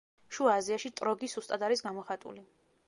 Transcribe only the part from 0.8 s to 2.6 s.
ტროგი სუსტად არის გამოხატული.